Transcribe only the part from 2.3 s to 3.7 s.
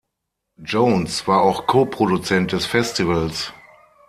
des Festivals.